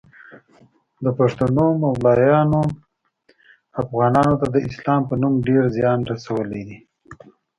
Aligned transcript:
د 1.03 1.05
پښتنو 1.19 1.65
مولایانو 1.83 2.61
افغانانو 3.81 4.33
ته 4.41 4.47
د 4.53 4.57
اسلام 4.69 5.01
په 5.09 5.15
نوم 5.21 5.33
ډیر 5.47 5.63
ځیان 5.77 5.99
رسولی 6.11 6.63
دی 6.69 6.79